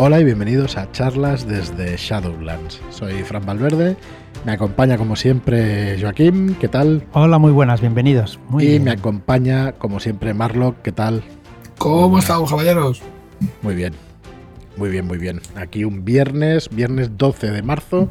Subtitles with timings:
[0.00, 2.80] Hola y bienvenidos a charlas desde Shadowlands.
[2.90, 3.96] Soy Fran Valverde,
[4.46, 7.02] me acompaña como siempre Joaquín, ¿qué tal?
[7.14, 8.38] Hola, muy buenas, bienvenidos.
[8.48, 8.84] Muy y bien.
[8.84, 11.24] me acompaña como siempre Marlock, ¿qué tal?
[11.78, 13.02] ¿Cómo estamos, caballeros?
[13.60, 13.92] Muy bien,
[14.76, 15.40] muy bien, muy bien.
[15.56, 18.08] Aquí un viernes, viernes 12 de marzo,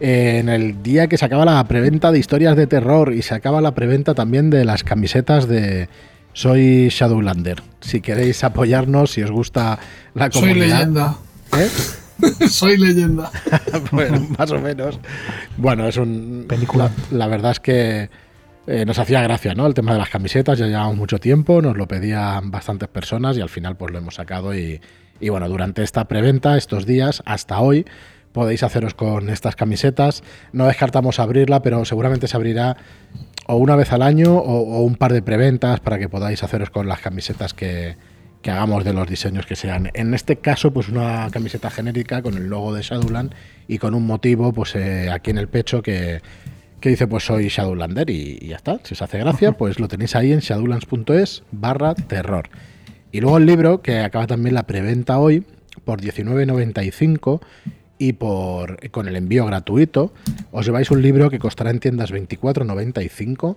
[0.00, 3.34] eh, en el día que se acaba la preventa de historias de terror y se
[3.34, 5.90] acaba la preventa también de las camisetas de
[6.32, 7.62] Soy Shadowlander.
[7.80, 9.78] Si queréis apoyarnos, si os gusta
[10.14, 10.78] la Soy comunidad.
[10.78, 11.16] leyenda.
[11.56, 11.68] ¿eh?
[12.48, 13.30] Soy leyenda.
[13.92, 14.98] bueno, más o menos.
[15.56, 16.44] Bueno, es un.
[16.48, 16.90] Película.
[17.10, 18.10] La, la verdad es que
[18.66, 19.66] eh, nos hacía gracia, ¿no?
[19.66, 23.40] El tema de las camisetas, ya llevamos mucho tiempo, nos lo pedían bastantes personas y
[23.40, 24.54] al final, pues lo hemos sacado.
[24.54, 24.80] Y,
[25.18, 27.84] y bueno, durante esta preventa, estos días, hasta hoy,
[28.32, 30.22] podéis haceros con estas camisetas.
[30.52, 32.76] No descartamos abrirla, pero seguramente se abrirá
[33.50, 36.70] o una vez al año o, o un par de preventas para que podáis haceros
[36.70, 37.96] con las camisetas que,
[38.42, 39.90] que hagamos de los diseños que sean.
[39.94, 43.34] En este caso, pues una camiseta genérica con el logo de Shadowland
[43.68, 46.22] y con un motivo, pues eh, aquí en el pecho que,
[46.80, 48.78] que dice, pues soy Shadowlander y, y ya está.
[48.84, 52.48] Si os hace gracia, pues lo tenéis ahí en shadowlands.es barra terror.
[53.12, 55.44] Y luego el libro, que acaba también la preventa hoy,
[55.84, 57.40] por 19.95
[58.00, 60.12] y por con el envío gratuito,
[60.52, 63.56] os lleváis un libro que costará en tiendas 24.95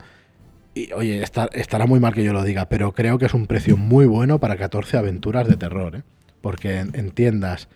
[0.76, 3.48] y oye, está- estará muy mal que yo lo diga, pero creo que es un
[3.48, 6.02] precio muy bueno para 14 aventuras de terror, ¿eh?
[6.42, 7.70] porque en, en tiendas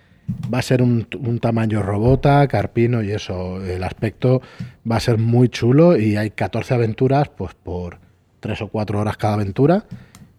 [0.53, 4.41] va a ser un, un tamaño robota, carpino y eso, el aspecto
[4.89, 7.99] va a ser muy chulo y hay 14 aventuras pues por
[8.41, 9.85] 3 o 4 horas cada aventura,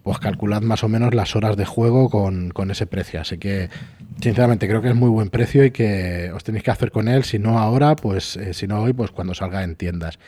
[0.09, 3.69] pues calculad más o menos las horas de juego con, con ese precio, así que
[4.23, 7.25] sinceramente creo que es muy buen precio y que os tenéis que hacer con él,
[7.25, 10.19] si no ahora, pues eh, si no hoy, pues cuando salga en tiendas.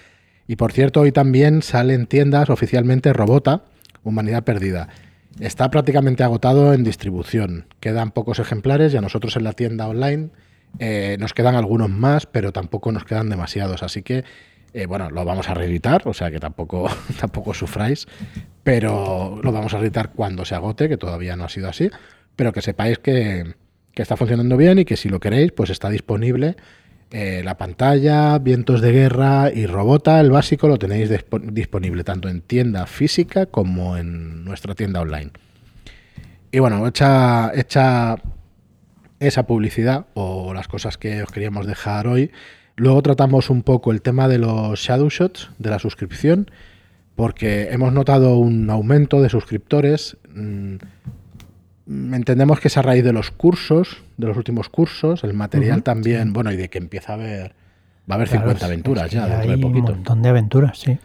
[0.47, 3.65] Y por cierto, hoy también sale en tiendas oficialmente Robota,
[4.05, 4.91] Humanidad Perdida.
[5.39, 7.65] Está prácticamente agotado en distribución.
[7.81, 10.29] Quedan pocos ejemplares y a nosotros en la tienda online
[10.79, 13.83] eh, nos quedan algunos más, pero tampoco nos quedan demasiados.
[13.83, 14.25] Así que,
[14.75, 16.87] eh, bueno, lo vamos a reeditar, o sea que tampoco,
[17.19, 18.07] tampoco sufráis,
[18.63, 21.91] pero lo vamos a reeditar cuando se agote, que todavía no ha sido así.
[22.37, 23.55] Pero que sepáis que,
[23.93, 26.57] que está funcionando bien y que si lo queréis, pues está disponible
[27.11, 32.29] eh, la pantalla, vientos de guerra y robota, el básico lo tenéis dispo- disponible tanto
[32.29, 35.33] en tienda física como en nuestra tienda online.
[36.53, 38.17] Y bueno, hecha, hecha
[39.19, 42.31] esa publicidad o las cosas que os queríamos dejar hoy,
[42.77, 46.51] luego tratamos un poco el tema de los shadow shots, de la suscripción,
[47.21, 50.17] porque hemos notado un aumento de suscriptores.
[50.35, 50.77] mm,
[52.15, 56.33] entendemos que es a raíz de los cursos, de los últimos cursos, el material también,
[56.33, 57.53] bueno, y de que empieza a haber,
[58.09, 59.93] va a haber Claro, 50 es- aventuras es que ya dentro de hay un poquito.
[59.93, 60.99] montón de aventuras, sí.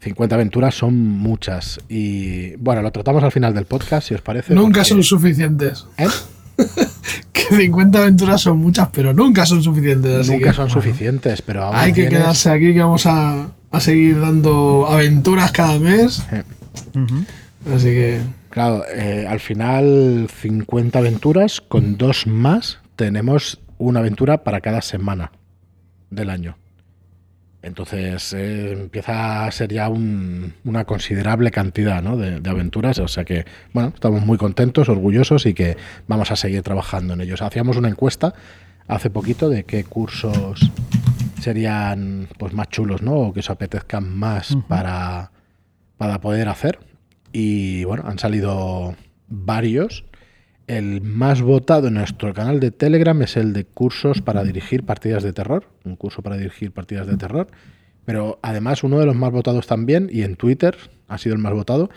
[0.00, 1.80] 50 aventuras son muchas.
[1.88, 4.54] Y bueno, lo tratamos al final del podcast, si os parece.
[4.54, 5.86] Nunca porque- son suficientes.
[5.98, 6.06] ¿Eh?
[7.32, 10.20] Que 50 aventuras son muchas, pero nunca son suficientes.
[10.20, 13.48] Así Nunca que son suficientes, pero ahora hay que tienes- quedarse aquí que vamos a,
[13.70, 16.22] a seguir dando aventuras cada mes.
[17.74, 18.20] Así que
[18.50, 25.30] Claro, eh, al final 50 aventuras, con dos más tenemos una aventura para cada semana
[26.10, 26.56] del año.
[27.62, 32.16] Entonces eh, empieza a ser ya un- una considerable cantidad ¿no?
[32.16, 35.76] de, de aventuras, o sea que bueno, estamos muy contentos, orgullosos y que
[36.08, 37.42] vamos a seguir trabajando en ellos.
[37.42, 38.34] Hacíamos una encuesta
[38.88, 40.72] hace poquito de qué cursos
[41.40, 43.14] serían pues más chulos, ¿no?
[43.14, 45.32] O que os apetezcan más para,
[45.96, 46.78] para poder hacer.
[47.32, 48.94] Y bueno, han salido
[49.28, 50.04] varios.
[50.66, 55.22] El más votado en nuestro canal de Telegram es el de cursos para dirigir partidas
[55.22, 55.66] de terror.
[55.84, 57.48] Un curso para dirigir partidas de terror.
[58.04, 60.76] Pero además uno de los más votados también, y en Twitter
[61.08, 61.90] ha sido el más votado,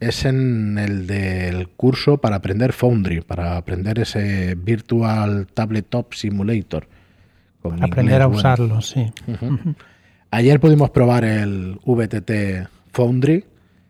[0.00, 6.88] es en el del curso para aprender Foundry, para aprender ese Virtual Tabletop Simulator.
[7.62, 8.38] Con Aprender a bueno.
[8.38, 9.12] usarlo, sí.
[10.30, 13.44] Ayer pudimos probar el VTT Foundry.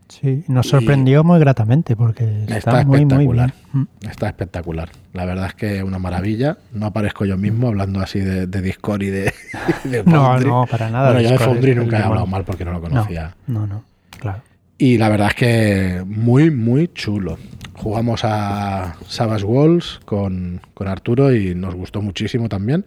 [0.09, 3.55] Sí, nos sorprendió muy gratamente porque está, Está muy, muy espectacular.
[3.73, 3.89] bien.
[4.11, 4.89] Está espectacular.
[5.13, 6.59] La verdad es que una maravilla.
[6.73, 9.33] No aparezco yo mismo hablando así de, de Discord y de,
[9.85, 10.49] de No, Foundry.
[10.49, 11.13] no, para nada.
[11.13, 13.37] Bueno, yo de Foundry es nunca he hablado mal porque no lo No, conocía.
[13.47, 13.85] no, no,
[14.19, 14.43] claro.
[14.79, 17.39] Y la verdad es que muy, muy chulo.
[17.75, 22.85] Jugamos a Savage Walls con, con Arturo y nos gustó muchísimo también.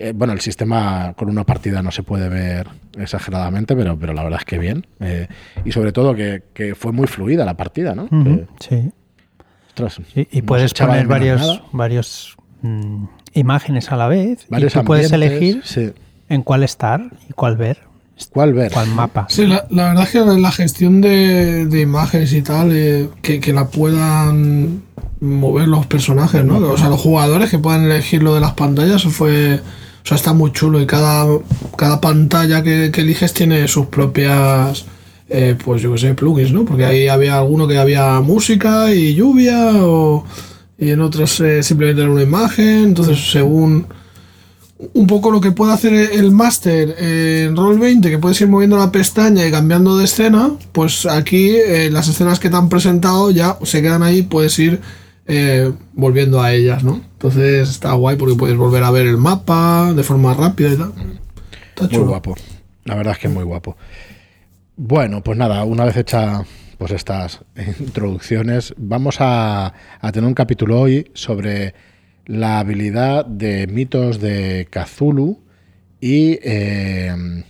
[0.00, 4.22] Eh, bueno, el sistema con una partida no se puede ver exageradamente, pero, pero la
[4.22, 4.86] verdad es que bien.
[5.00, 5.26] Eh,
[5.64, 8.08] y sobre todo que, que fue muy fluida la partida, ¿no?
[8.08, 8.90] Que, sí.
[9.68, 13.04] ostras, Sí, y puedes poner varios, varios mm,
[13.34, 14.46] imágenes a la vez.
[14.48, 15.92] Varios y tú puedes elegir sí.
[16.28, 17.78] en cuál estar y cuál ver,
[18.32, 18.72] ¿Cuál ver?
[18.72, 19.26] cuál mapa.
[19.28, 23.40] Sí, la, la verdad es que la gestión de, de imágenes y tal, eh, que,
[23.40, 24.82] que la puedan
[25.20, 26.58] mover los personajes, ¿no?
[26.58, 29.60] O sea, los jugadores que puedan elegir lo de las pantallas, eso fue.
[30.08, 31.26] Sea, está muy chulo y cada,
[31.76, 34.86] cada pantalla que, eliges tiene sus propias.
[35.28, 36.64] eh, pues yo sé, plugins, ¿no?
[36.64, 40.24] Porque ahí había alguno que había música y lluvia, o,
[40.78, 42.84] y en otros eh, simplemente era una imagen.
[42.84, 43.86] Entonces, según
[44.94, 48.90] un poco lo que puede hacer el máster en Roll20, que puedes ir moviendo la
[48.90, 53.58] pestaña y cambiando de escena, pues aquí eh, las escenas que te han presentado ya
[53.62, 54.80] se quedan ahí, puedes ir
[55.28, 56.96] eh, volviendo a ellas, ¿no?
[57.12, 60.92] Entonces está guay porque puedes volver a ver el mapa de forma rápida y tal.
[61.68, 62.06] Está Muy chulo.
[62.08, 62.34] guapo.
[62.84, 63.76] La verdad es que muy guapo.
[64.76, 66.42] Bueno, pues nada, una vez hecha
[66.78, 67.40] pues estas
[67.80, 71.74] introducciones, vamos a, a tener un capítulo hoy sobre
[72.24, 75.40] la habilidad de mitos de Cthulhu
[76.00, 77.42] y eh,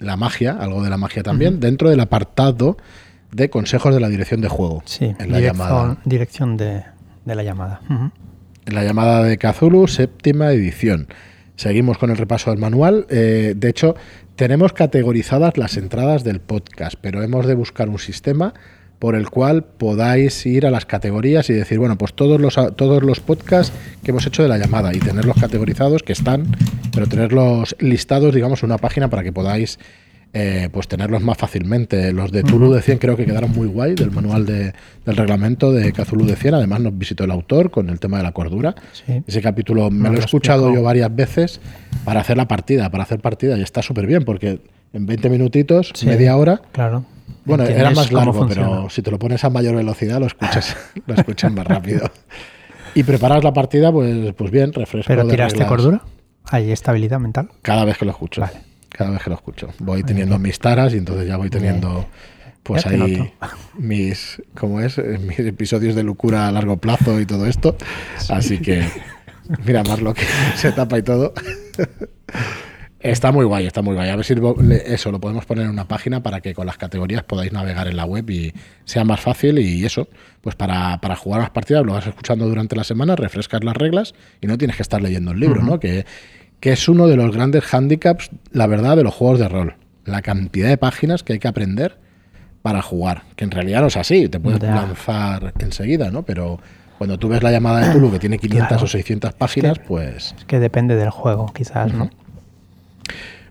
[0.00, 2.76] la magia, algo de la magia también, dentro del apartado
[3.34, 4.82] de consejos de la dirección de juego.
[4.86, 5.96] Sí, en la dirección, llamada.
[6.04, 6.84] dirección de,
[7.24, 7.80] de la llamada.
[7.88, 11.08] En la llamada de Cthulhu, séptima edición.
[11.56, 13.06] Seguimos con el repaso del manual.
[13.10, 13.96] Eh, de hecho,
[14.36, 18.54] tenemos categorizadas las entradas del podcast, pero hemos de buscar un sistema
[18.98, 23.02] por el cual podáis ir a las categorías y decir, bueno, pues todos los, todos
[23.02, 26.46] los podcasts que hemos hecho de la llamada y tenerlos categorizados, que están,
[26.92, 29.78] pero tenerlos listados, digamos, en una página para que podáis
[30.36, 32.12] eh, pues tenerlos más fácilmente.
[32.12, 34.72] Los de Tulu de 100 creo que quedaron muy guay del manual de-
[35.06, 36.54] del reglamento de Cthulhu de 100.
[36.54, 38.74] Además nos visitó el autor con el tema de la cordura.
[38.92, 39.22] Sí.
[39.26, 40.80] Ese capítulo me lo he escuchado explicó.
[40.80, 41.60] yo varias veces
[42.04, 44.58] para hacer la partida, para hacer partida y está súper bien porque
[44.92, 46.06] en 20 minutitos, Sí.
[46.06, 47.04] media hora, Claro.
[47.44, 48.68] bueno, era más largo, funciona.
[48.68, 50.76] pero si te lo pones a mayor velocidad lo escuchas,
[51.06, 52.10] lo escuchas más rápido.
[52.96, 55.06] Y preparas la partida, pues, pues bien, refresco.
[55.08, 56.02] ¿Pero tiraste cordura?
[56.50, 57.48] ¿Hay estabilidad mental?
[57.62, 58.40] Cada vez que lo escucho.
[58.40, 58.54] Vale.
[58.96, 59.70] Cada vez que lo escucho.
[59.80, 62.06] Voy teniendo mis taras y entonces ya voy teniendo
[62.62, 63.32] pues ahí
[63.76, 64.98] mis, ¿cómo es?
[64.98, 67.76] Eh, Mis episodios de locura a largo plazo y todo esto.
[68.28, 68.88] Así que
[69.66, 70.22] mira más lo que
[70.56, 71.34] se tapa y todo.
[73.00, 74.10] Está muy guay, está muy guay.
[74.10, 74.34] A ver si
[74.86, 77.96] eso lo podemos poner en una página para que con las categorías podáis navegar en
[77.96, 78.54] la web y
[78.84, 80.08] sea más fácil y eso,
[80.40, 84.14] pues para, para jugar las partidas lo vas escuchando durante la semana, refrescas las reglas
[84.40, 85.80] y no tienes que estar leyendo el libro, ¿no?
[85.80, 86.06] Que,
[86.64, 89.74] que es uno de los grandes handicaps, la verdad, de los juegos de rol.
[90.06, 91.98] La cantidad de páginas que hay que aprender
[92.62, 96.22] para jugar, que en realidad no es así, te puedes lanzar enseguida, ¿no?
[96.22, 96.58] Pero
[96.96, 98.82] cuando tú ves la llamada de Tulu que tiene 500 Claro.
[98.84, 102.08] o 600 páginas, pues Es que depende del juego, quizás, ¿no?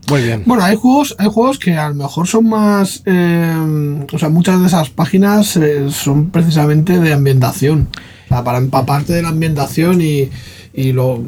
[0.09, 0.41] muy bien.
[0.47, 3.03] Bueno, hay juegos, hay juegos que a lo mejor son más.
[3.05, 7.89] eh, o sea, muchas de esas páginas eh, son precisamente de ambientación.
[8.25, 10.29] O sea, para empaparte de la ambientación y,
[10.73, 11.19] y lo.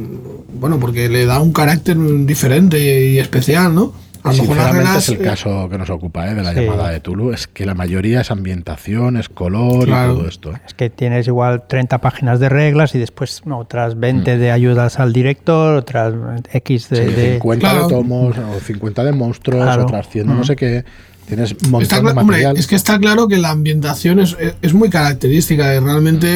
[0.60, 3.94] Bueno, porque le da un carácter diferente y especial, ¿no?
[4.24, 4.98] A lo mejor reglas.
[5.04, 6.34] es el eh, caso que nos ocupa ¿eh?
[6.34, 6.62] de la Sí.
[6.62, 10.14] llamada de Tulu, es que la mayoría es ambientación, es color Claro.
[10.14, 10.52] y todo esto.
[10.52, 10.62] ¿eh?
[10.66, 15.00] Es que tienes igual 30 páginas de reglas y después no, otras 20 de ayudas
[15.00, 16.16] al director, otras
[16.52, 17.08] X de...
[17.08, 17.84] Sí, de- 50 Claro.
[17.88, 19.84] de tomos o 50 de monstruos, Claro.
[19.84, 20.46] otras 100 de no Mm.
[20.46, 20.86] sé qué.
[21.28, 22.58] Tienes un montón Está de cla- hombre, material.
[22.58, 26.28] es que está claro que la ambientación es, es- muy característica y realmente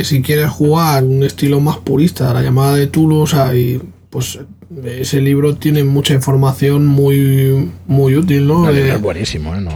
[0.00, 3.80] eh, si quieres jugar un estilo más purista la llamada de Tulu, o sea, y,
[4.08, 4.38] pues
[4.84, 8.70] ese libro tiene mucha información muy muy útil, ¿no?
[8.70, 9.60] Libro Eh, es buenísimo, ¿eh?
[9.60, 9.72] no,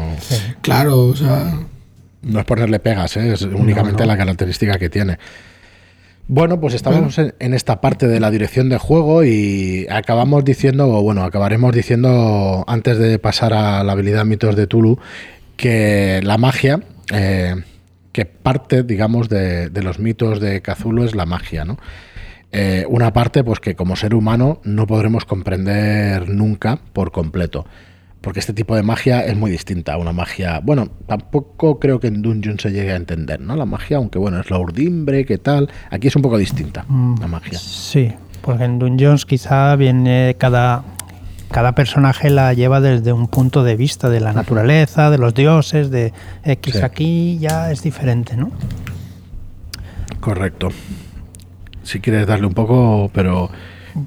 [0.62, 1.58] claro, o sea,
[2.22, 3.32] no es ponerle pegas, ¿eh?
[3.34, 4.06] es únicamente no.
[4.06, 5.18] la característica que tiene.
[6.26, 10.88] Bueno, pues estamos en, en esta parte de la dirección de juego y acabamos diciendo,
[10.88, 14.98] o bueno, acabaremos diciendo antes de pasar a la habilidad mitos de Tulu,
[15.56, 16.80] que la magia,
[17.12, 17.56] eh,
[18.12, 21.78] que parte, digamos, de, de los mitos de Cthulhu es la magia, ¿no?
[22.52, 27.66] Eh, una parte, pues que como ser humano no podremos comprender nunca por completo.
[28.24, 30.58] Porque este tipo de magia es muy distinta a una magia.
[30.62, 33.54] Bueno, tampoco creo que en Dungeon se llegue a entender, ¿no?
[33.54, 35.68] La magia, aunque bueno, es la urdimbre, ¿qué tal?
[35.90, 37.58] Aquí es un poco distinta Mm, la magia.
[37.58, 40.84] Sí, porque en Dungeons quizá viene cada,
[41.50, 45.90] cada personaje la lleva desde un punto de vista de la naturaleza, de los dioses,
[45.90, 46.14] de
[46.44, 46.80] X Sí.
[46.82, 48.50] aquí ya es diferente, ¿no?
[50.20, 50.70] Correcto.
[51.82, 53.50] Si quieres darle un poco, pero,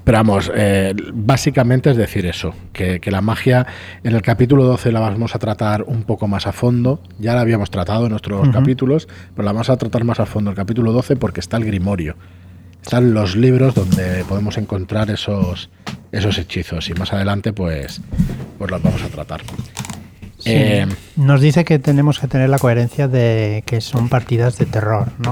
[0.04, 3.66] pero vamos, eh, básicamente es decir eso, que, que la magia
[4.04, 7.42] en el capítulo 12 la vamos a tratar un poco más a fondo, ya la
[7.42, 10.92] habíamos tratado en nuestros capítulos, pero la vamos a tratar más a fondo el capítulo
[10.92, 12.16] 12 porque está el Grimorio,
[12.82, 15.70] están los libros donde podemos encontrar esos,
[16.12, 18.02] esos hechizos y más adelante pues,
[18.58, 19.42] pues los vamos a tratar.
[20.40, 20.52] Sí.
[20.54, 25.08] Eh, Nos dice que tenemos que tener la coherencia de que son partidas de terror,
[25.18, 25.32] ¿no?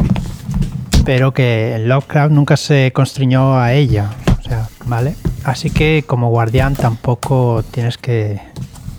[1.06, 4.10] Pero que Lovecraft nunca se constriñó a ella,
[4.50, 5.16] sea, ¿vale?
[5.44, 8.40] Así que como guardián tampoco tienes que,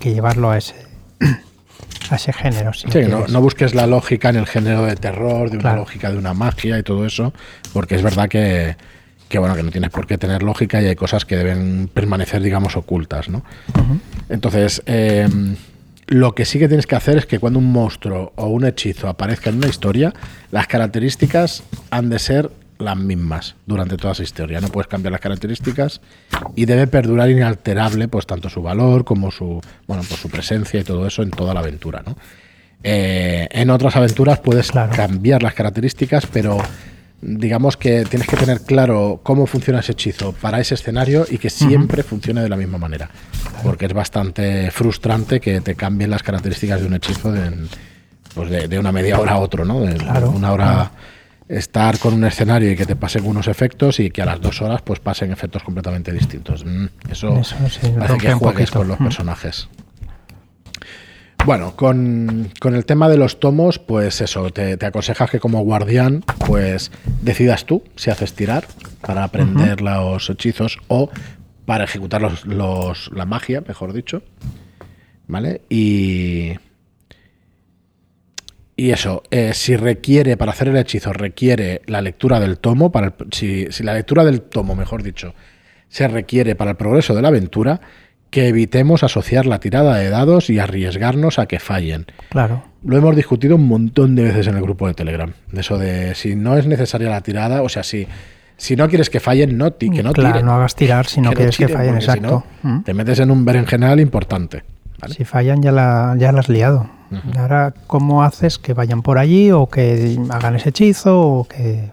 [0.00, 0.74] que llevarlo a ese,
[2.10, 2.72] a ese género.
[2.72, 5.78] Si Sí, no, busques la lógica en el género de terror, de una Claro.
[5.78, 7.32] lógica de una magia y todo eso,
[7.72, 8.76] porque es verdad que,
[9.28, 12.42] que, bueno, que no tienes por qué tener lógica y hay cosas que deben permanecer,
[12.42, 13.42] digamos, ocultas, ¿no?
[14.28, 15.28] Entonces, eh,
[16.08, 19.08] lo que sí que tienes que hacer es que cuando un monstruo o un hechizo
[19.08, 20.12] aparezca en una historia,
[20.52, 24.60] las características han de ser las mismas durante toda esa historia.
[24.60, 26.00] No puedes cambiar las características
[26.54, 30.84] y debe perdurar inalterable, pues tanto su valor como su, bueno, pues su presencia y
[30.84, 32.16] todo eso en toda la aventura, ¿no?
[32.82, 34.92] Eh, en otras aventuras puedes Claro.
[34.94, 36.58] cambiar las características, pero
[37.22, 41.50] digamos que tienes que tener claro cómo funciona ese hechizo para ese escenario y que
[41.50, 43.08] siempre funcione de la misma manera.
[43.62, 47.50] Porque es bastante frustrante que te cambien las características de un hechizo de,
[48.34, 49.80] pues de, de una media hora a otro, ¿no?
[49.80, 50.90] De Claro, una hora claro.
[51.48, 54.60] Estar con un escenario y que te pasen unos efectos y que a las dos
[54.62, 56.64] horas pues pasen efectos completamente distintos.
[56.64, 59.04] Mm, Eso, Eso sí, hace que juegues con los Mm.
[59.04, 59.68] personajes.
[61.44, 65.60] Bueno, con, con el tema de los tomos, pues eso, te, te aconsejas que como
[65.62, 66.90] guardián, pues
[67.22, 68.66] decidas tú si haces tirar
[69.00, 71.08] para aprender los hechizos o
[71.64, 74.22] para ejecutar los, los- la magia, mejor dicho.
[75.28, 75.62] ¿Vale?
[75.68, 76.54] Y.
[78.76, 83.06] Y eso, eh, si requiere, para hacer el hechizo, requiere la lectura del tomo, para
[83.06, 85.34] el- si, si la lectura del tomo, mejor dicho,
[85.88, 87.80] se requiere para el progreso de la aventura,
[88.28, 92.04] que evitemos asociar la tirada de dados y arriesgarnos a que fallen.
[92.28, 92.64] Claro.
[92.84, 95.32] Lo hemos discutido un montón de veces en el grupo de Telegram.
[95.56, 98.06] Eso de si no es necesaria la tirada, o sea, si,
[98.58, 100.46] si no quieres que fallen, no, ti- que no claro, tiren.
[100.46, 102.44] no hagas tirar si no quieres que fallen, si exacto.
[102.62, 102.82] no, Mm.
[102.82, 104.64] te metes en un berenjenal importante.
[105.00, 105.14] ¿Vale?
[105.14, 106.88] Si fallan ya la, ya la has liado.
[107.38, 111.92] Ahora, ¿cómo haces que vayan por allí o que hagan ese hechizo o que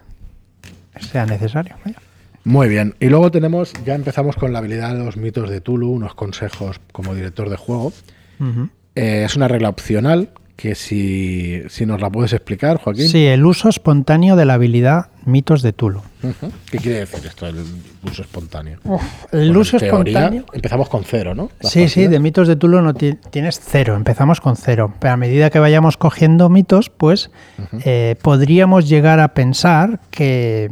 [0.99, 1.75] sea necesario?
[1.85, 1.97] Vaya.
[2.45, 2.95] Muy bien.
[2.99, 6.81] Y luego tenemos, ya empezamos con la habilidad de los mitos de Tulu, unos consejos
[6.91, 7.93] como director de juego.
[8.95, 13.09] Eh, es una regla opcional que si, si nos la puedes explicar, Joaquín.
[13.09, 15.99] Sí, el uso espontáneo de la habilidad mitos de Tulu.
[16.21, 16.51] Ujú.
[16.69, 17.57] ¿Qué quiere decir esto, el
[18.03, 18.77] uso espontáneo?
[19.31, 20.45] El Bueno, uso espontáneo.
[20.53, 21.49] Empezamos con cero, ¿no?
[21.59, 24.93] Las Sí, sí, de mitos de Tulu no ti- tienes cero, empezamos con cero.
[24.99, 27.31] Pero a medida que vayamos cogiendo mitos, pues
[27.83, 30.71] eh, podríamos llegar a pensar que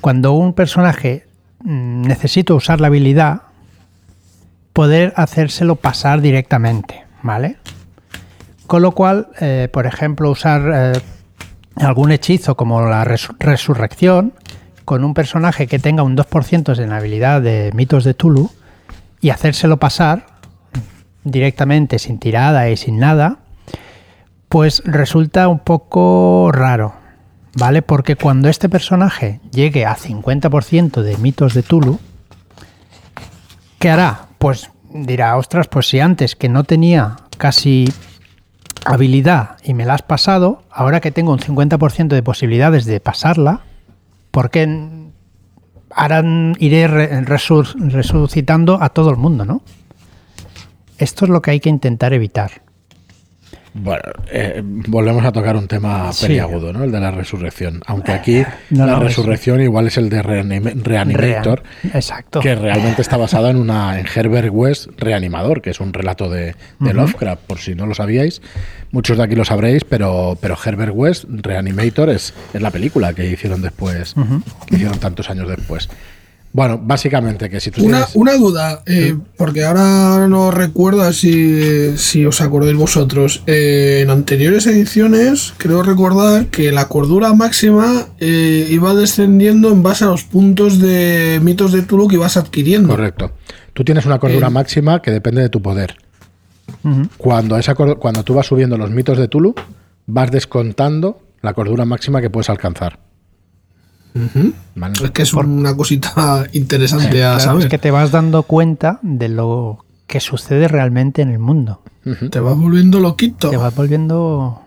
[0.00, 1.26] cuando un personaje
[1.62, 3.42] mm, necesita usar la habilidad,
[4.72, 7.56] poder hacérselo pasar directamente, ¿vale?
[8.70, 11.00] Con lo cual, eh, por ejemplo, usar eh,
[11.74, 14.32] algún hechizo como la resu- resurrección
[14.84, 18.48] con un personaje que tenga un 2% en la habilidad de mitos de Tulu
[19.20, 20.26] y hacérselo pasar
[21.24, 23.38] directamente sin tirada y sin nada,
[24.48, 26.94] pues resulta un poco raro,
[27.54, 27.82] ¿vale?
[27.82, 31.98] Porque cuando este personaje llegue a 50% de mitos de Tulu,
[33.80, 34.26] ¿qué hará?
[34.38, 37.92] Pues dirá, ostras, pues si antes que no tenía casi
[38.84, 43.60] habilidad y me la has pasado, ahora que tengo un 50% de posibilidades de pasarla,
[44.30, 45.10] ¿por qué n-
[45.90, 49.62] ahora n- iré resucitando a todo el mundo, ¿no?
[50.98, 52.62] Esto es lo que hay que intentar evitar.
[53.72, 56.26] Bueno, eh, volvemos a tocar un tema Sí.
[56.26, 56.82] peliagudo, ¿no?
[56.82, 57.80] El de la resurrección.
[57.86, 62.40] Aunque aquí No, la no, resurrección igual es el de Reanim- Reanimator, Real- Exacto.
[62.40, 66.56] que realmente está basado en una en Herbert West Reanimador, que es un relato de,
[66.80, 68.42] de Lovecraft, por si no lo sabíais.
[68.90, 73.24] Muchos de aquí lo sabréis, pero, pero Herbert West Reanimator es, es la película que
[73.30, 74.14] hicieron después,
[74.66, 75.88] que hicieron tantos años después.
[76.52, 78.16] Bueno, básicamente que si tú Una, tienes...
[78.16, 83.44] una duda, eh, porque ahora no recuerdo si, si os acordáis vosotros.
[83.46, 90.02] Eh, en anteriores ediciones, creo recordar que la cordura máxima eh, iba descendiendo en base
[90.04, 92.88] a los puntos de mitos de Tulu que ibas adquiriendo.
[92.88, 93.30] Correcto.
[93.72, 94.50] Tú tienes una cordura Eh.
[94.50, 95.94] máxima que depende de tu poder.
[97.16, 99.54] Cuando, esa, cor- cuando tú vas subiendo los mitos de Tulu,
[100.06, 102.98] vas descontando la cordura máxima que puedes alcanzar.
[105.04, 107.62] Es que es una cosita interesante a Claro, saber.
[107.64, 111.82] es que te vas dando cuenta de lo que sucede realmente en el mundo.
[112.30, 113.50] Te vas volviendo loquito.
[113.50, 114.62] Te vas volviendo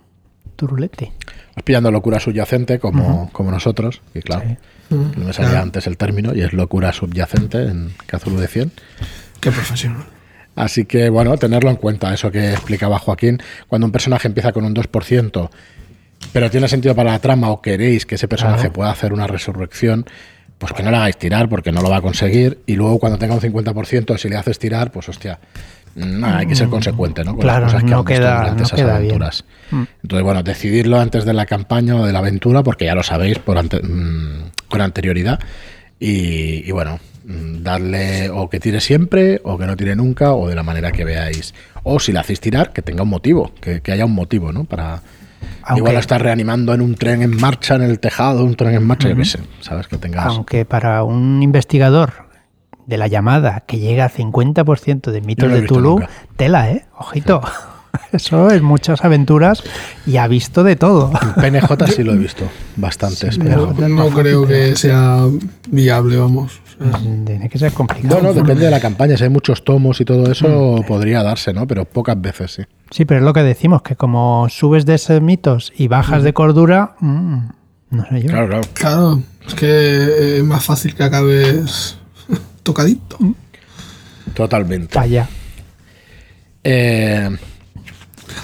[0.56, 1.12] turulete.
[1.56, 4.44] Vas pillando locura subyacente como, como nosotros, y claro,
[4.90, 4.96] Sí.
[5.18, 5.64] No me salía claro.
[5.64, 8.72] antes el término, y es locura subyacente en Cthulhu de 100.
[9.40, 10.04] Qué profesional.
[10.56, 14.66] Así que, bueno, tenerlo en cuenta, eso que explicaba Joaquín, cuando un personaje empieza con
[14.66, 15.50] un 2%,
[16.32, 18.74] pero tiene sentido para la trama o queréis que ese personaje Claro.
[18.74, 20.06] pueda hacer una resurrección,
[20.58, 23.18] pues que no le hagáis tirar porque no lo va a conseguir, y luego cuando
[23.20, 25.40] tenga un 50%, si le haces tirar, pues hostia,
[26.24, 27.32] hay que ser consecuente, ¿no?
[27.32, 29.12] Con Mm, Claro, las cosas que no queda- no esas queda bien.
[29.12, 29.46] aventuras.
[29.72, 29.84] Mm.
[30.04, 33.38] Entonces, bueno, decidirlo antes de la campaña o de la aventura, porque ya lo sabéis
[33.40, 35.40] por ante- mm, con anterioridad.
[36.00, 40.48] Y, y bueno, mm, darle o que tire siempre, o que no tire nunca, o
[40.50, 41.54] de la manera que veáis.
[41.84, 44.64] O si le hacéis tirar, que tenga un motivo, que, que haya un motivo, ¿no?
[44.64, 45.02] Para.
[45.66, 48.86] Aunque- Igual estar reanimando en un tren en marcha, en el tejado, un tren en
[48.86, 49.88] marcha, yo qué sé, ¿sabes?
[49.88, 50.26] Que tengas.
[50.26, 52.14] Aunque para un investigador
[52.86, 56.10] de la llamada que llega a 50% de mitos no de Tulu, nunca.
[56.36, 56.86] tela, ¿eh?
[56.98, 57.42] Ojito.
[58.12, 59.64] Eso es muchas aventuras
[60.06, 61.12] y ha visto de todo.
[61.36, 62.44] PNJ sí lo he visto,
[62.76, 63.38] bastantes.
[63.38, 63.90] No, PNJ.
[63.90, 65.20] no creo que sea
[65.70, 66.60] viable, vamos.
[66.78, 68.16] Tiene que ser complicado.
[68.16, 69.18] Bueno, depende de la campaña.
[69.18, 71.68] Si hay muchos tomos y todo eso, podría darse, ¿no?
[71.68, 72.64] Pero pocas veces sí.
[72.92, 76.34] Sí, pero es lo que decimos, que como subes de esos mitos y bajas de
[76.34, 77.38] cordura, mm,
[77.92, 78.28] no sé yo.
[78.28, 78.64] Claro, claro.
[78.74, 81.98] Claro, es que es más fácil que acabes
[82.64, 83.18] tocadito.
[84.34, 84.98] Totalmente.
[84.98, 85.28] Allá.
[86.64, 87.30] Eh,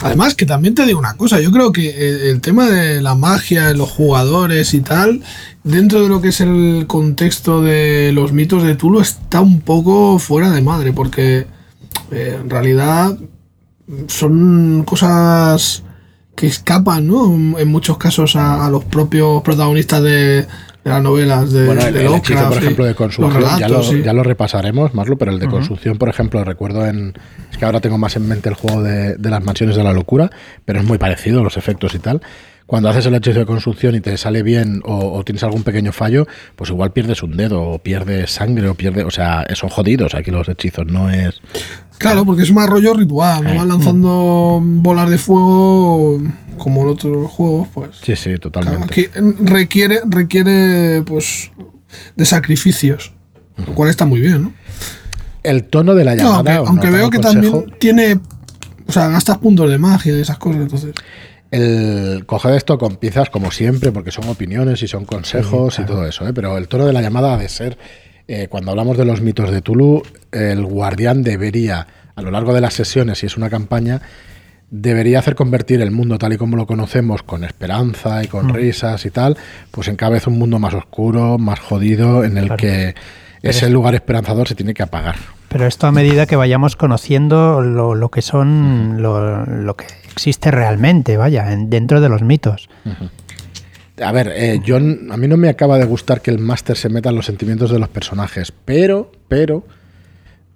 [0.01, 3.73] Además, que también te digo una cosa, yo creo que el, tema de la magia,
[3.73, 5.21] los jugadores y tal,
[5.63, 10.17] dentro de lo que es el contexto de los mitos de Tulu, está un poco
[10.19, 11.47] fuera de madre, porque
[12.11, 13.17] eh, en realidad
[14.07, 15.83] son cosas
[16.35, 17.59] que escapan, ¿no?
[17.59, 20.47] En muchos casos a, los propios protagonistas de
[20.89, 23.67] las novelas de, bueno, el, de el hechizo, Lovecraft por ejemplo, de los construcción, ya,
[23.67, 24.01] lo, relatos, sí.
[24.03, 27.13] ya lo repasaremos, Marlo, pero el de construcción, por ejemplo, recuerdo en.
[27.51, 29.93] Es que ahora tengo más en mente el juego de, de las mansiones de la
[29.93, 30.29] locura,
[30.65, 32.21] pero es muy parecido, los efectos y tal.
[32.69, 35.91] Cuando haces el hechizo de construcción y te sale bien o, o tienes algún pequeño
[35.91, 39.05] fallo, pues igual pierdes un dedo, o pierdes sangre, o pierdes.
[39.05, 41.41] O sea, son jodidos aquí los hechizos, no es.
[41.97, 46.21] Claro, porque es más rollo ritual, no van lanzando bolas de fuego
[46.59, 47.89] como en otros juegos, pues.
[48.03, 48.85] Sí, sí, Claro, totalmente.
[48.85, 49.07] aquí
[49.41, 51.51] requiere, requiere pues
[52.15, 53.13] de sacrificios,
[53.57, 54.53] lo cual está muy bien, ¿no?
[55.41, 56.57] El tono de la No, llamada.
[56.57, 57.61] aunque, veo que consejo.
[57.61, 58.19] también tiene,
[58.87, 60.93] o sea, gastas puntos de magia y esas cosas, entonces.
[61.51, 66.05] El coger esto con pinzas como siempre, porque son opiniones y son consejos y todo
[66.05, 66.33] eso, ¿eh?
[66.33, 67.77] pero el tono de la llamada ha de ser,
[68.27, 72.61] eh, cuando hablamos de los mitos de Tulu, el guardián debería, a lo largo de
[72.61, 74.01] las sesiones, si es una campaña,
[74.69, 79.03] debería hacer convertir el mundo tal y como lo conocemos, con esperanza y con risas
[79.07, 79.35] y tal,
[79.71, 82.57] pues en cada vez un mundo más oscuro, más jodido, en el Claro.
[82.57, 82.95] que
[83.41, 85.15] ese lugar esperanzador se tiene que apagar.
[85.49, 90.51] Pero esto a medida que vayamos conociendo lo, lo que son, lo, lo que existe
[90.51, 92.69] realmente, vaya, en- dentro de los mitos.
[94.01, 96.87] A ver, eh, yo a mí no me acaba de gustar que el máster se
[96.89, 99.65] meta en los sentimientos de los personajes, pero, pero,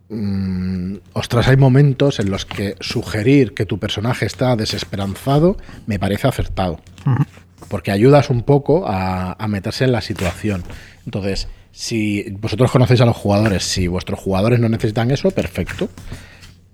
[0.09, 6.27] mm, ostras, hay momentos en los que sugerir que tu personaje está desesperanzado me parece
[6.27, 6.79] acertado,
[7.67, 10.63] porque ayudas un poco a, a meterse en la situación.
[11.05, 15.89] Entonces, si vosotros conocéis a los jugadores, si vuestros jugadores no necesitan eso, perfecto.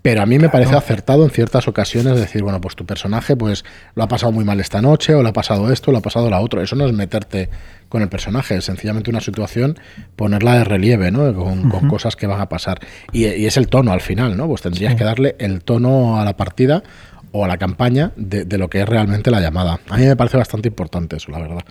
[0.01, 3.65] Pero a mí me parece acertado en ciertas ocasiones decir, bueno, pues tu personaje pues
[3.95, 6.01] lo ha pasado muy mal esta noche, o le ha pasado esto, o le ha
[6.01, 6.61] pasado la otro.
[6.61, 7.49] Eso no es meterte
[7.89, 9.77] con el personaje, es sencillamente una situación,
[10.15, 11.33] ponerla de relieve, ¿no?
[11.33, 12.79] Con, con cosas que van a pasar.
[13.11, 14.47] Y, y es el tono al final, ¿no?
[14.47, 16.83] Pues tendrías que darle el tono a la partida
[17.31, 19.79] o a la campaña de, de lo que es realmente la llamada.
[19.89, 21.63] A mí me parece bastante importante eso, la verdad.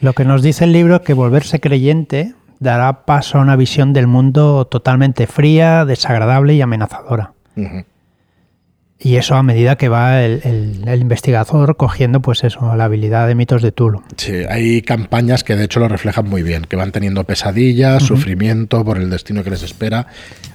[0.00, 3.92] Lo que nos dice el libro es que volverse creyente dará paso a una visión
[3.92, 7.32] del mundo totalmente fría, desagradable y amenazadora.
[8.98, 13.26] Y eso a medida que va el, el- el investigador cogiendo, pues eso, la habilidad
[13.26, 14.02] de mitos de Tulu.
[14.16, 18.82] Sí, hay campañas que de hecho lo reflejan muy bien, que van teniendo pesadillas, sufrimiento
[18.84, 20.06] por el destino que les espera,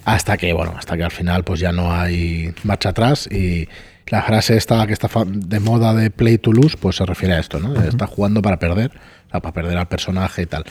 [0.05, 3.67] hasta que, bueno, hasta que al final pues ya no hay marcha atrás y
[4.07, 7.39] la frase esta que está de moda de play to lose, pues se refiere a
[7.39, 7.79] esto, ¿no?
[7.83, 8.91] Está jugando para perder,
[9.27, 10.63] o sea, para perder al personaje y tal.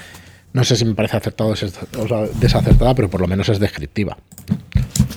[0.59, 4.17] No sé si me parece acertado o desacertada, pero por lo menos es descriptiva.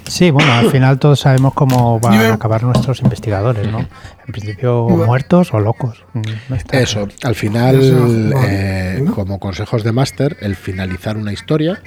[0.07, 3.79] Sí, bueno, al final todos sabemos cómo van a acabar nuestros investigadores, ¿no?
[3.79, 6.05] En principio, muertos o locos.
[6.13, 11.81] Mm, está Eso, al final, eh, como consejos de máster, el finalizar una historia,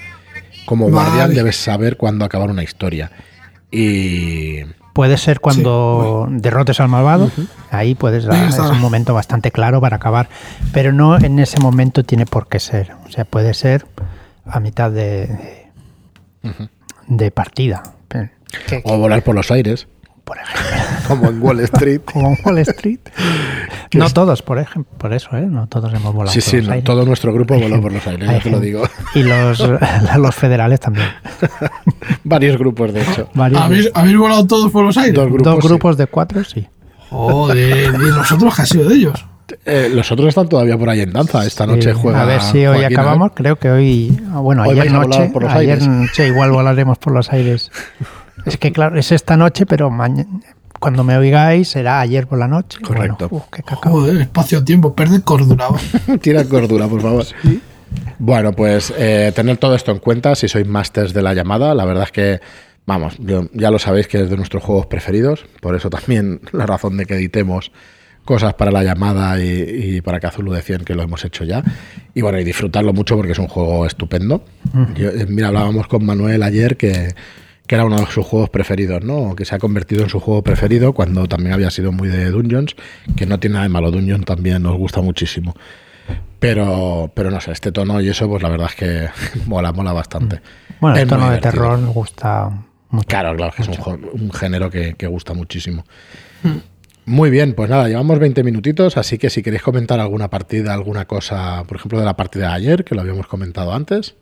[0.67, 1.11] como Vale.
[1.11, 3.12] guardián debes saber cuándo acabar una historia.
[3.71, 4.64] Y
[4.95, 7.31] Puede ser cuando derrotes al malvado,
[7.71, 10.29] ahí puedes es un momento bastante claro para acabar,
[10.73, 13.85] pero no en ese momento tiene por qué ser, o sea, puede ser
[14.47, 15.67] a mitad de,
[17.09, 17.83] de partida,
[18.69, 19.89] que- o volar por los aires,
[20.25, 20.77] por ejemplo,
[21.09, 22.01] como en Wall Street.
[22.13, 23.01] como en Wall Street.
[23.95, 25.47] No todos, por ejemplo, por eso, ¿eh?
[25.49, 26.85] No todos hemos volado Sí, por sí, los no, aires.
[26.85, 28.83] todo nuestro grupo voló por los aires, ya te lo digo.
[29.15, 29.63] Y los,
[30.17, 31.07] los federales también.
[32.25, 33.29] Varios grupos, de hecho.
[33.35, 35.15] Varios- ¿Habéis, habéis volado todos por los aires?
[35.15, 35.45] Dos grupos.
[35.45, 35.69] dos sí.
[35.69, 36.67] grupos de cuatro, sí.
[37.11, 39.25] Joder, y nosotros, ¿qué ha sido de ellos?
[39.67, 41.45] Eh, los otros están todavía por ahí en danza.
[41.45, 42.23] Esta noche Sí, juega.
[42.23, 42.87] A ver si hoy Joaquín, ¿eh?
[42.95, 43.33] acabamos.
[43.35, 44.21] Creo que hoy.
[44.33, 45.31] ah, Bueno, Hoy ayer noche.
[45.33, 45.87] por los ayer aires.
[45.87, 47.71] noche igual volaremos por los aires.
[48.45, 50.29] Es que, claro, es esta noche, pero mañana.
[50.81, 52.79] Cuando me oigáis será ayer por la noche.
[52.83, 53.29] Correcto.
[53.31, 53.93] Bueno, uf, qué cacao.
[53.93, 55.69] Joder, espacio-tiempo, perde cordura.
[56.21, 57.25] Tira cordura, por favor.
[58.19, 61.75] Bueno, pues eh, tener todo esto en cuenta si sois masters de la llamada.
[61.75, 62.41] La verdad es que,
[62.87, 65.47] vamos, yo- ya lo sabéis que es de nuestros juegos preferidos.
[65.63, 67.73] Por eso también la razón de que editemos
[68.27, 69.47] cosas para la llamada y,
[69.97, 71.63] y para Kazulu de 100 que lo hemos hecho ya.
[72.15, 74.45] Y bueno, y disfrutarlo mucho porque es un juego estupendo.
[74.97, 77.15] Yo, eh, mira, hablábamos con Manuel ayer que,
[77.66, 79.35] que era uno de sus juegos preferidos, ¿no?
[79.35, 82.77] Que se ha convertido en su juego preferido cuando también había sido muy de Dungeons,
[83.16, 83.90] que no tiene nada de malo.
[83.90, 85.55] Dungeons también nos gusta muchísimo.
[86.38, 89.09] Pero, pero no sé, este tono y eso, pues la verdad es que
[89.46, 90.42] mola, mola bastante.
[90.81, 92.50] Bueno, el tono de terror me gusta
[92.90, 93.09] mucho.
[93.09, 95.85] Claro, claro, que es un, género que, que gusta muchísimo.
[97.07, 101.07] Muy bien, pues nada, llevamos 20 minutitos, así que si queréis comentar alguna partida, alguna
[101.07, 104.16] cosa, por ejemplo, de la partida de ayer, que lo habíamos comentado antes,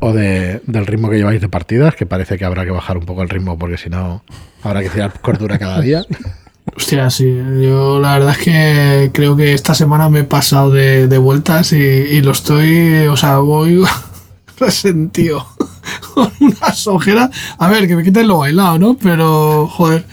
[0.00, 3.04] O de, del ritmo que lleváis de partidas, que parece que habrá que bajar un
[3.04, 4.24] poco el ritmo porque si no
[4.62, 6.04] habrá que tirar cordura cada día.
[6.76, 7.24] Hostia, sí.
[7.62, 11.72] Yo la verdad es que creo que esta semana me he pasado de, de vueltas
[11.72, 13.84] y, y lo estoy, o sea, voy
[14.58, 15.46] resentido
[16.14, 17.30] con unas ojeras.
[17.58, 18.96] A ver, que me quiten lo bailado, ¿no?
[18.96, 20.04] Pero, joder,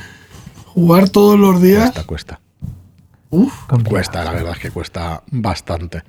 [0.66, 1.92] jugar todos los días.
[1.92, 2.40] Cuesta, cuesta.
[3.30, 3.90] Uf, Complicado.
[3.90, 6.04] Cuesta, la verdad es que cuesta bastante.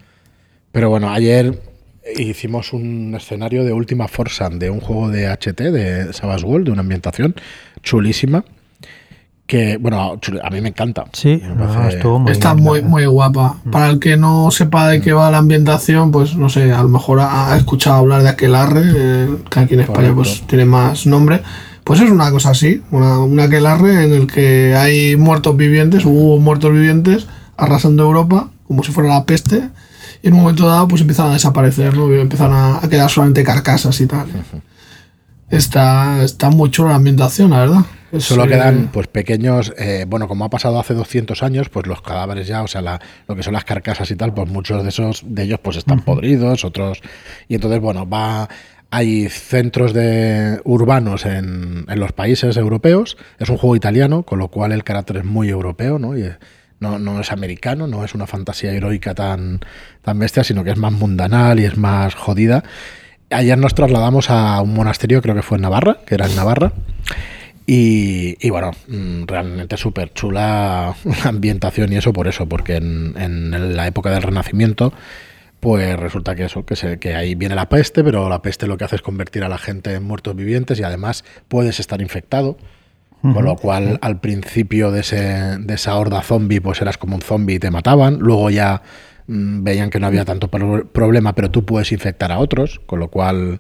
[0.70, 1.60] Pero bueno, ayer
[2.16, 6.72] hicimos un escenario de Última Forza de un juego de HT, de Savage World, de
[6.72, 7.34] una ambientación
[7.82, 8.44] chulísima.
[9.46, 11.06] Que, bueno, chul- a mí me encanta.
[11.14, 13.56] Sí, Me parece- estuvo muy está muy, muy guapa.
[13.72, 16.90] Para el que no sepa de qué va la ambientación, pues no sé, a lo
[16.90, 21.06] mejor ha, ha escuchado hablar de Aquelarre, eh, que aquí en España pues tiene más
[21.06, 21.40] nombre.
[21.82, 26.38] Pues es una cosa así, una, un Aquelarre en el que hay muertos vivientes, hubo
[26.38, 29.70] muertos vivientes arrasando Europa, como si fuera la peste,
[30.22, 32.12] y en un momento dado pues empiezan a desaparecer, ¿no?
[32.14, 34.26] Y empiezan a, a quedar solamente carcasas y tal.
[35.50, 37.80] Está, está muy chula la ambientación, la verdad.
[38.12, 41.86] Es, Solo eh, quedan pues pequeños, eh, bueno, como ha pasado hace 200 años, pues
[41.86, 44.82] los cadáveres ya, o sea, la- lo que son las carcasas y tal, pues muchos
[44.82, 47.00] de esos de ellos pues están podridos, otros
[47.48, 48.48] y entonces bueno, va
[48.90, 54.48] hay centros de urbanos en, en los países europeos, es un juego italiano, con lo
[54.48, 56.16] cual el carácter es muy europeo, ¿no?
[56.16, 56.36] Y, eh,
[56.80, 59.60] no, no es americano, no es una fantasía heroica tan,
[60.02, 62.64] tan bestia, sino que es más mundanal y es más jodida.
[63.30, 66.72] Ayer nos trasladamos a un monasterio, creo que fue en Navarra, que era en Navarra.
[67.66, 73.14] Y, y bueno, mm, realmente súper chula la ambientación y eso por eso, porque en,
[73.18, 74.94] en la época del Renacimiento,
[75.60, 78.76] pues resulta que eso, que, se, que ahí viene la peste, pero la peste lo
[78.78, 82.56] que hace es convertir a la gente en muertos vivientes y además puedes estar infectado.
[83.20, 85.16] Con lo cual, al principio de, ese,
[85.58, 88.18] de esa horda zombie, pues eras como un zombie y te mataban.
[88.20, 88.82] Luego ya
[89.26, 93.00] mm, veían que no había tanto pro- problema, pero tú puedes infectar a otros, con
[93.00, 93.58] lo cual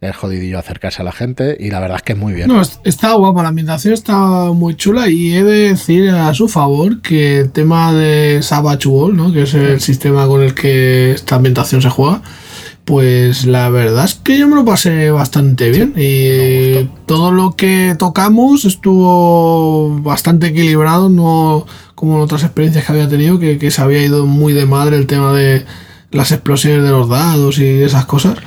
[0.00, 1.56] es jodidillo acercarse a la gente.
[1.58, 2.48] Y la verdad es que muy bien.
[2.48, 4.16] No, es- está guapa, la ambientación está
[4.52, 9.16] muy chula y he de decir a su favor que el tema de Savage World,
[9.16, 9.32] ¿no?
[9.32, 12.22] que es el sistema con el que esta ambientación se juega,
[12.86, 17.96] pues la verdad es que yo me lo pasé bastante bien y todo lo que
[17.98, 23.82] tocamos estuvo bastante equilibrado, no como en otras experiencias que había tenido, que, que se
[23.82, 25.66] había ido muy de madre el tema de
[26.12, 28.38] las explosiones de los dados y esas cosas.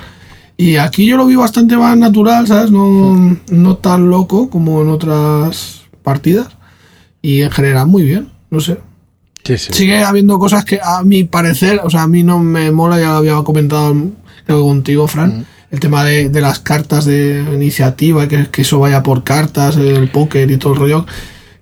[0.56, 2.72] Y aquí yo lo vi bastante más natural, ¿sabes?
[2.72, 6.48] No, no tan loco como en otras partidas.
[7.22, 8.78] Y en general muy bien, no sé.
[9.44, 9.74] Sí, sí.
[9.74, 13.08] Sigue habiendo cosas que a mi parecer, o sea, a mí no me mola, ya
[13.08, 13.96] lo había comentado
[14.50, 18.80] creo que contigo, Fran, el tema de, de las cartas de iniciativa, que, que eso
[18.80, 21.06] vaya por cartas, el póker y todo el rollo.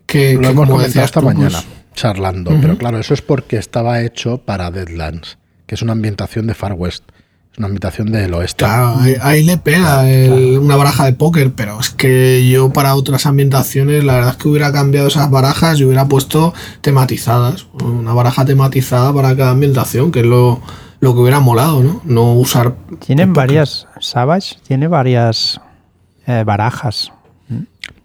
[0.06, 1.62] Que, Lo que hemos como decías esta tú, pues, mañana,
[1.94, 2.52] charlando.
[2.62, 6.74] Pero claro, eso es porque estaba hecho para Deadlands, que es una ambientación de Far
[6.74, 7.04] West.
[7.52, 8.64] Es una ambientación del oeste.
[8.64, 12.96] Claro, ahí, ahí le pega el- una baraja de póker, pero es que yo para
[12.96, 17.68] otras ambientaciones, la verdad es que hubiera cambiado esas barajas y hubiera puesto tematizadas.
[17.84, 20.62] Una baraja tematizada para cada ambientación, que es lo,
[21.00, 22.02] lo que hubiera molado, ¿no?
[22.04, 22.76] No usar.
[23.00, 25.62] Tienen varias, Savage tiene varias
[26.26, 27.12] eh, barajas,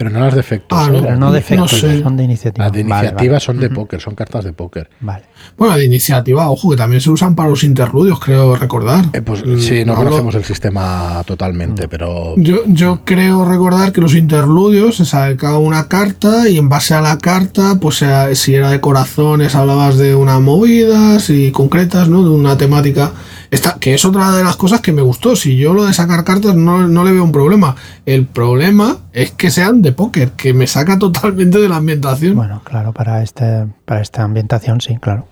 [0.03, 0.77] Pero no las de efectos.
[0.81, 0.93] Ah, ¿eh?
[0.97, 1.03] no.
[1.03, 2.03] pero no de efectos, sé.
[2.03, 2.65] son de iniciativa.
[2.65, 3.45] Las de Vale, iniciativa vale.
[3.45, 4.91] son de póker, son cartas de póker.
[5.01, 5.23] Vale.
[5.57, 9.05] Bueno, de iniciativa, ojo, que también se usan para los interludios, creo recordar.
[9.13, 13.93] Eh, pues Mm, sí, no hablo- conocemos el sistema totalmente, pero Yo, yo creo recordar
[13.93, 18.35] que los interludios se sacaba una carta y en base a la carta, pues sea-
[18.35, 22.23] si era de corazones hablabas de una movida, si concretas, ¿no?
[22.25, 23.13] De una temática.
[23.53, 25.37] Esta, que es otra de las cosas que me gustó.
[25.37, 27.77] Si yo lo de sacar cartas no, no le veo un problema.
[28.07, 32.35] El problema es que sean de póker, que me saca totalmente de la ambientación.
[32.35, 35.27] Bueno, claro, para este, para esta ambientación, sí, claro.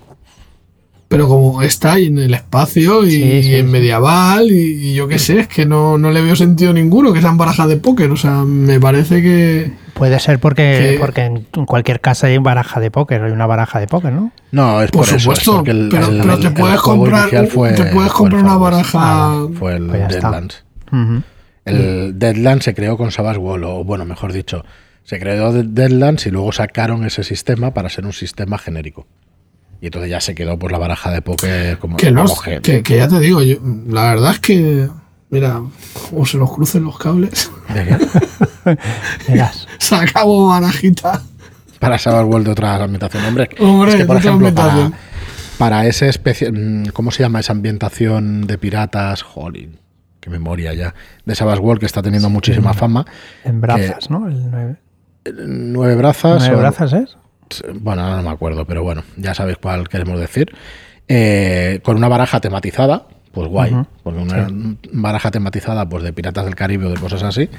[1.11, 4.55] Pero como está ahí en el espacio y, Sí, sí, en medieval y,
[4.89, 7.67] y yo qué sé, es que no, no le veo sentido ninguno que sean barajas
[7.67, 8.09] de póker.
[8.11, 12.79] O sea, me parece que, Puede ser porque, Que- porque en cualquier casa hay baraja
[12.79, 14.31] de póker, hay una baraja de póker, ¿no?
[14.51, 16.79] No, es Por por, eso, es supuesto, porque el, pero- el- pero te el puedes
[16.81, 20.07] comprar fue- te puedes fue el comprar una baraja- Ah, fue el Pues.
[20.07, 20.63] Deadlands.
[21.65, 24.65] El Deadlands se creó con Savage World, o bueno, mejor dicho,
[25.03, 29.05] se creó de- Deadlands y luego sacaron ese sistema para ser un sistema genérico.
[29.81, 32.25] Y entonces ya se quedó por la baraja de póker como, Que, no,
[32.61, 34.87] que, que ya te digo, yo, la verdad es que,
[35.31, 35.59] mira,
[36.15, 38.77] o se nos crucen los cables, ¿De qué?
[39.27, 39.67] Verás.
[39.79, 41.23] sacamos barajita.
[41.79, 43.25] para Savage World de otra ambientación.
[43.25, 44.91] Hombre, Hombre, es que por ejemplo, para,
[45.57, 49.23] para ese especie, mm, ¿cómo se llama esa ambientación de piratas?
[49.23, 49.79] Jolín,
[50.19, 50.93] qué memoria ya.
[51.25, 53.03] De Savage World que está teniendo muchísima fama.
[53.43, 54.27] En brazas, ¿no?
[54.27, 54.75] El nueve,
[55.25, 56.37] Nueve brazas.
[56.39, 57.17] nueve o- brazas es.
[57.79, 60.51] Bueno, ahora no me acuerdo, pero bueno, ya sabéis cuál queremos decir.
[61.07, 63.75] Eh, con una baraja tematizada, pues guay.
[64.03, 64.47] Porque una
[64.93, 67.49] baraja tematizada pues de Piratas del Caribe o de cosas así,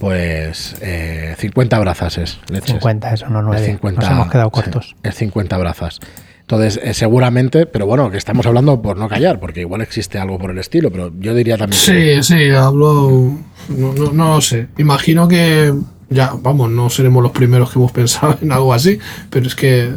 [0.00, 2.70] pues eh, 50 brazas es, leches.
[2.70, 3.66] 50, eso no Es 9.
[3.66, 4.96] 50, Nos hemos quedado sí, cortos.
[5.02, 6.00] es 50 brazas.
[6.40, 10.38] Entonces, eh, seguramente, pero bueno, que estamos hablando por no callar, porque igual existe algo
[10.38, 13.32] por el estilo, pero yo diría también que- Sí, sí, hablo.
[13.70, 14.68] No, no, no lo sé.
[14.76, 15.72] Imagino que
[16.10, 18.98] ya, vamos, no seremos los primeros que hemos pensado en algo así,
[19.30, 19.94] pero es que,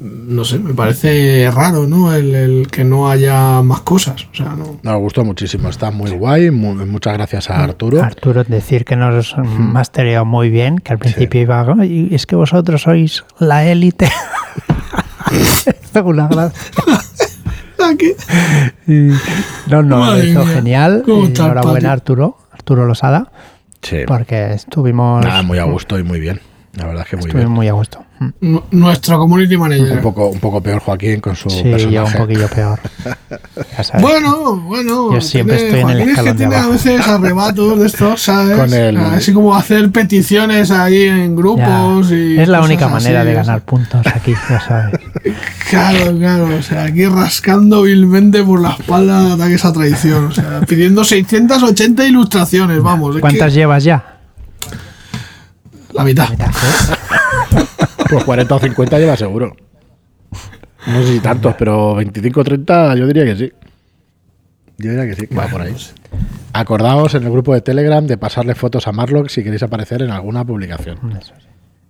[0.00, 2.12] no sé, me parece raro, ¿no?
[2.14, 4.26] El, el que no haya más cosas.
[4.32, 4.78] O sea, no.
[4.82, 8.02] nos gustó muchísimo, está muy guay, mu- muchas gracias a Arturo.
[8.02, 12.82] Arturo, decir que nos mastereó muy bien, que al principio iba, "Ay, es que vosotros
[12.82, 14.08] sois la élite.
[16.04, 16.72] Una gracia.
[17.90, 18.12] Aquí.
[19.66, 21.04] No, no, lo Madre hizo mía, genial.
[21.06, 21.92] enhorabuena.
[21.92, 23.30] Arturo, Arturo Losada,
[23.84, 23.98] Sí.
[24.06, 26.40] porque estuvimos, Nada, muy a gusto y muy bien.
[26.76, 27.54] La verdad es que muy estuvimos bien.
[27.54, 28.04] muy a gusto.
[28.18, 28.28] Mm.
[28.40, 30.00] Nu- Nuestro community Un manager.
[30.00, 32.80] poco, un poco peor Joaquín con su Sí, yo un poquillo peor.
[33.76, 34.02] Ya sabes.
[34.02, 35.12] Bueno, bueno.
[35.14, 37.86] Yo siempre estoy en el Joaquín es que escalón de tiene a veces arrebatos de
[37.86, 38.56] estos, ¿sabes?
[38.56, 41.36] Con el- Así como hacer peticiones ahí en Ya.
[41.36, 42.38] grupos y.
[42.38, 44.94] es la única así, manera de ganar puntos aquí, ya sabes.
[45.70, 46.48] Claro, claro.
[46.58, 50.26] O sea, aquí rascando vilmente por la espalda de ataques a traición.
[50.26, 53.16] O sea, pidiendo 680 ilustraciones, vamos.
[53.16, 54.13] es ¿Cuántas que llevas ya?
[55.94, 56.30] La mitad.
[56.30, 57.64] Mitad, ¿eh?
[58.10, 59.56] Pues 40 o 50 lleva seguro.
[60.86, 63.52] No sé si tantos, pero 25 o 30 yo diría que sí.
[64.76, 65.74] Yo diría que sí, va por ahí.
[66.52, 70.10] Acordaos en el grupo de Telegram de pasarle fotos a Marlock si queréis aparecer en
[70.10, 70.98] alguna publicación.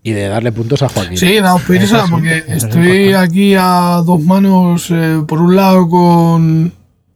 [0.02, 1.16] Y de darle puntos a Joaquín.
[1.16, 6.72] Sí, daos prisa porque estoy aquí a dos manos, eh, por un lado con,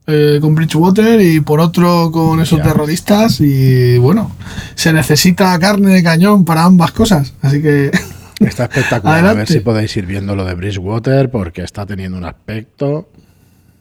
[0.08, 4.32] eh, con Bridgewater y por otro con esos terroristas y bueno,
[4.74, 7.90] se necesita carne de cañón para ambas cosas, así que
[8.40, 9.26] Está espectacular.
[9.26, 13.08] A ver si podéis ir viendo lo de Bridgewater porque está teniendo un aspecto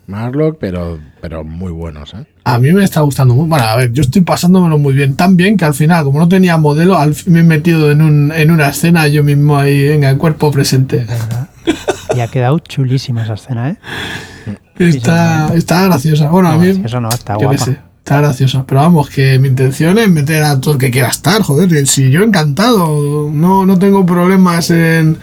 [0.08, 2.26] Marlock, pero, pero muy buenos, ¿eh?
[2.46, 5.36] a mí me está gustando muy Bueno, a ver, yo estoy pasándomelo muy bien, tan
[5.36, 8.32] bien que al final, como no tenía modelo, al fin me he metido en, un,
[8.34, 11.06] en una escena yo mismo ahí, venga, el cuerpo presente.
[11.06, 11.50] ¿Verdad?
[12.16, 13.78] Y ha quedado chulísima esa escena, ¿eh?
[14.80, 16.30] Está, está graciosa.
[16.30, 16.82] Bueno, a mí...
[16.84, 17.58] eso no, está guapa.
[17.58, 18.66] sé, está graciosa.
[18.68, 21.88] Pero vamos, que mi intención es meter a todo el que quiera estar, joder.
[21.88, 25.18] Si yo encantado, no, no tengo problemas en,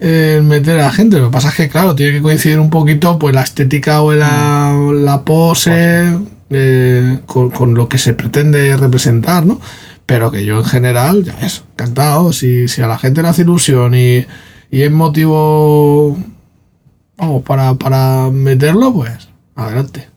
[0.00, 1.18] en meter a gente.
[1.18, 4.12] Lo que pasa es que, claro, tiene que coincidir un poquito pues la estética o
[4.12, 6.12] la, la pose
[6.50, 9.60] eh, con, con lo que se pretende representar, ¿no?
[10.04, 12.32] Pero que yo en general, ya es, encantado.
[12.32, 14.26] Si, si a la gente le hace ilusión y,
[14.70, 16.18] y es motivo,
[17.22, 20.08] vamos, para, para meterlo, pues adelante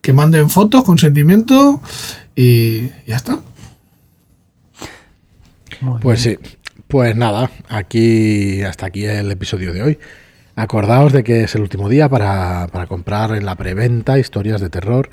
[0.00, 1.80] que manden fotos, consentimiento
[2.34, 3.40] y ya está.
[5.80, 6.38] Muy Pues bien.
[6.42, 6.56] sí,
[6.88, 9.98] pues nada, aquí hasta aquí el episodio de hoy.
[10.56, 14.68] Acordaos de que es el último día para, para comprar en la preventa historias de
[14.68, 15.10] terror,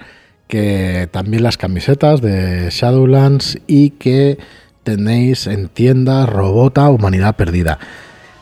[0.47, 4.38] que también las camisetas de Shadowlands y que
[4.83, 7.79] tenéis en tiendas Robota Humanidad Perdida.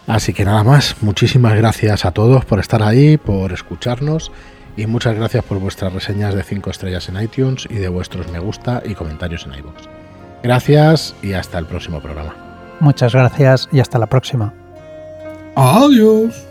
[0.07, 4.31] Así que nada más, muchísimas gracias a todos por estar ahí, por escucharnos
[4.77, 8.39] y muchas gracias por vuestras reseñas de 5 estrellas en iTunes y de vuestros me
[8.39, 9.87] gusta y comentarios en iVoox.
[10.43, 12.35] Gracias y hasta el próximo programa.
[12.79, 14.53] Muchas gracias y hasta la próxima.
[15.55, 16.44] Adiós.